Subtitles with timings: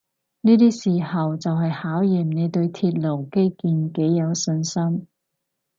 [0.41, 5.05] 呢啲時候就係考驗你對鐵路基建幾有信心